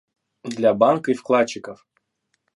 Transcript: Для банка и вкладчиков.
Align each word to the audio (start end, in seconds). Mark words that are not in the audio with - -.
Для 0.43 0.73
банка 0.73 1.11
и 1.11 1.13
вкладчиков. 1.13 1.85